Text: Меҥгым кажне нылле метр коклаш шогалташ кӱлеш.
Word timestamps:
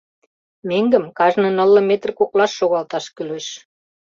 Меҥгым 0.69 1.05
кажне 1.17 1.49
нылле 1.57 1.81
метр 1.89 2.09
коклаш 2.19 2.51
шогалташ 2.59 3.05
кӱлеш. 3.15 3.47